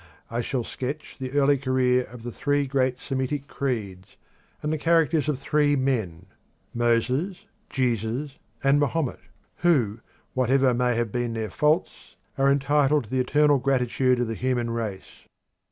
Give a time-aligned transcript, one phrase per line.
[0.31, 4.17] I shall sketch the early career of the three great Semitic creeds
[4.63, 6.25] and the characters of three men
[6.73, 9.19] Moses, Jesus, and Mohammed
[9.57, 9.99] who,
[10.33, 14.71] whatever may have been their faults, are entitled to the eternal gratitude of the human
[14.71, 15.27] race.